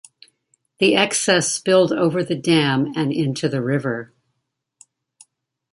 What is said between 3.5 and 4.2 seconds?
river.